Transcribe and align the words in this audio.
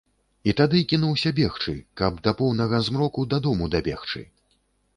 І 0.51 0.53
тады 0.59 0.79
кінуўся 0.93 1.31
бегчы, 1.41 1.75
каб 2.01 2.17
да 2.29 2.33
поўнага 2.41 2.81
змроку 2.89 3.29
да 3.35 3.41
дому 3.47 3.71
дабегчы. 3.77 4.27